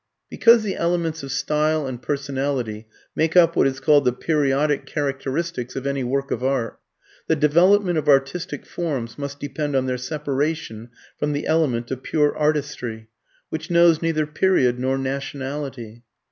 [0.31, 5.75] Because the elements of style and personality make up what is called the periodic characteristics
[5.75, 6.79] of any work of art,
[7.27, 12.35] the "development" of artistic forms must depend on their separation from the element of pure
[12.35, 13.09] artistry,
[13.49, 16.01] which knows neither period nor nationality.